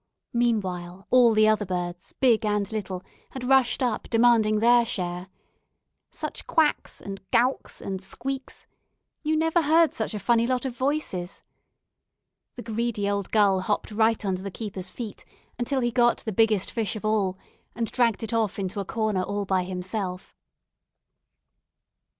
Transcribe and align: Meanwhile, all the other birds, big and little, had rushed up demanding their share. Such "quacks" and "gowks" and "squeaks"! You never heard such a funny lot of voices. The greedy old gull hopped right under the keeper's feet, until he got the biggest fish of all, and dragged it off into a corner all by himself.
Meanwhile, 0.33 1.05
all 1.11 1.35
the 1.35 1.47
other 1.47 1.63
birds, 1.63 2.13
big 2.13 2.43
and 2.43 2.71
little, 2.71 3.03
had 3.33 3.43
rushed 3.43 3.83
up 3.83 4.09
demanding 4.09 4.57
their 4.57 4.83
share. 4.83 5.27
Such 6.09 6.47
"quacks" 6.47 7.01
and 7.01 7.21
"gowks" 7.29 7.79
and 7.81 8.01
"squeaks"! 8.01 8.65
You 9.21 9.37
never 9.37 9.61
heard 9.61 9.93
such 9.93 10.15
a 10.15 10.19
funny 10.19 10.47
lot 10.47 10.65
of 10.65 10.75
voices. 10.75 11.43
The 12.55 12.63
greedy 12.63 13.07
old 13.07 13.29
gull 13.29 13.59
hopped 13.59 13.91
right 13.91 14.25
under 14.25 14.41
the 14.41 14.49
keeper's 14.49 14.89
feet, 14.89 15.23
until 15.59 15.81
he 15.81 15.91
got 15.91 16.17
the 16.21 16.31
biggest 16.31 16.71
fish 16.71 16.95
of 16.95 17.05
all, 17.05 17.37
and 17.75 17.85
dragged 17.91 18.23
it 18.23 18.33
off 18.33 18.57
into 18.57 18.79
a 18.79 18.85
corner 18.85 19.21
all 19.21 19.45
by 19.45 19.63
himself. 19.65 20.33